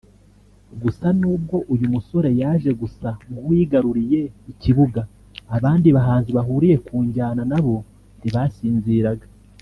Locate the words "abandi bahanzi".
5.55-6.29